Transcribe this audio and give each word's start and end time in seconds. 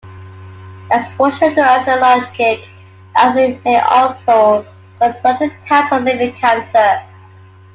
Exposure 0.91 1.53
to 1.53 1.61
aristolochic 1.61 2.65
acid 3.15 3.63
may 3.63 3.79
also 3.81 4.65
cause 4.97 5.21
certain 5.21 5.51
types 5.61 5.91
of 5.91 6.01
liver 6.01 6.35
cancer. 6.35 7.03